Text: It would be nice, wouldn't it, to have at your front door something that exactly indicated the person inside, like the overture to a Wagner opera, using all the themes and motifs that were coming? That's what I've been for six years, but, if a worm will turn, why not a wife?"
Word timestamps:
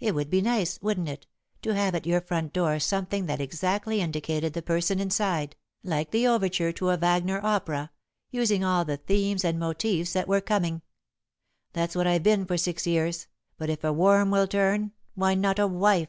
It 0.00 0.14
would 0.14 0.30
be 0.30 0.40
nice, 0.40 0.80
wouldn't 0.80 1.10
it, 1.10 1.26
to 1.60 1.74
have 1.74 1.94
at 1.94 2.06
your 2.06 2.22
front 2.22 2.54
door 2.54 2.80
something 2.80 3.26
that 3.26 3.38
exactly 3.38 4.00
indicated 4.00 4.54
the 4.54 4.62
person 4.62 4.98
inside, 4.98 5.56
like 5.84 6.10
the 6.10 6.26
overture 6.26 6.72
to 6.72 6.88
a 6.88 6.96
Wagner 6.96 7.38
opera, 7.44 7.90
using 8.30 8.64
all 8.64 8.86
the 8.86 8.96
themes 8.96 9.44
and 9.44 9.58
motifs 9.58 10.14
that 10.14 10.26
were 10.26 10.40
coming? 10.40 10.80
That's 11.74 11.94
what 11.94 12.06
I've 12.06 12.22
been 12.22 12.46
for 12.46 12.56
six 12.56 12.86
years, 12.86 13.26
but, 13.58 13.68
if 13.68 13.84
a 13.84 13.92
worm 13.92 14.30
will 14.30 14.46
turn, 14.46 14.92
why 15.14 15.34
not 15.34 15.58
a 15.58 15.66
wife?" 15.66 16.08